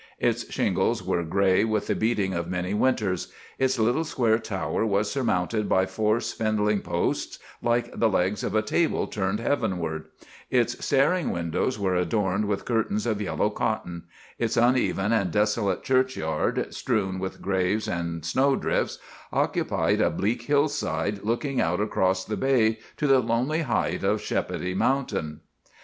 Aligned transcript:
Its 0.17 0.51
shingles 0.51 1.03
were 1.03 1.21
gray 1.21 1.63
with 1.63 1.85
the 1.85 1.93
beating 1.93 2.33
of 2.33 2.49
many 2.49 2.73
winters; 2.73 3.31
its 3.59 3.77
little 3.77 4.03
square 4.03 4.39
tower 4.39 4.83
was 4.83 5.11
surmounted 5.11 5.69
by 5.69 5.85
four 5.85 6.19
spindling 6.19 6.81
posts, 6.81 7.37
like 7.61 7.91
the 7.95 8.09
legs 8.09 8.43
of 8.43 8.55
a 8.55 8.63
table 8.63 9.05
turned 9.05 9.39
heavenward; 9.39 10.05
its 10.49 10.83
staring 10.83 11.29
windows 11.29 11.77
were 11.77 11.93
adorned 11.93 12.45
with 12.45 12.65
curtains 12.65 13.05
of 13.05 13.21
yellow 13.21 13.51
cotton; 13.51 14.01
its 14.39 14.57
uneven 14.57 15.11
and 15.13 15.29
desolate 15.29 15.83
churchyard, 15.83 16.73
strewn 16.73 17.19
with 17.19 17.39
graves 17.39 17.87
and 17.87 18.25
snowdrifts, 18.25 18.97
occupied 19.31 20.01
a 20.01 20.09
bleak 20.09 20.41
hillside 20.41 21.19
looking 21.21 21.61
out 21.61 21.79
across 21.79 22.25
the 22.25 22.35
bay 22.35 22.79
to 22.97 23.05
the 23.05 23.19
lonely 23.19 23.61
height 23.61 24.03
of 24.03 24.19
Shepody 24.19 24.73
Mountain. 24.75 25.41